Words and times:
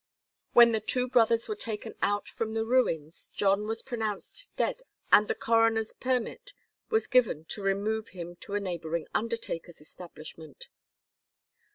When 0.53 0.71
the 0.71 0.79
two 0.79 1.07
brothers 1.07 1.47
were 1.47 1.53
taken 1.55 1.93
out 2.01 2.27
from 2.27 2.53
the 2.55 2.65
ruins, 2.65 3.29
John 3.35 3.67
was 3.67 3.83
pronounced 3.83 4.49
dead 4.57 4.81
and 5.11 5.29
a 5.29 5.35
coroner's 5.35 5.93
permit 5.93 6.53
was 6.89 7.05
given 7.05 7.45
to 7.49 7.61
remove 7.61 8.07
him 8.07 8.35
to 8.37 8.55
a 8.55 8.59
neighboring 8.59 9.05
undertaker's 9.13 9.79
establishment. 9.79 10.69